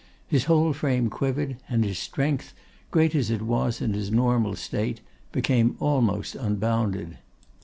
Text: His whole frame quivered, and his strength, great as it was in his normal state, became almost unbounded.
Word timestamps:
His 0.27 0.45
whole 0.45 0.73
frame 0.73 1.11
quivered, 1.11 1.57
and 1.69 1.85
his 1.85 1.99
strength, 1.99 2.55
great 2.89 3.13
as 3.13 3.29
it 3.29 3.43
was 3.43 3.81
in 3.81 3.93
his 3.93 4.09
normal 4.09 4.55
state, 4.55 4.99
became 5.31 5.75
almost 5.79 6.33
unbounded. 6.33 7.19